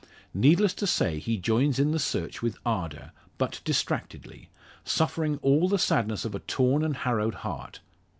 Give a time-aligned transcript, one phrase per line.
[0.33, 4.49] Needless to say, he joins in the search with ardour, but distractedly;
[4.83, 7.81] suffering all the sadness of a torn and harrowed heart.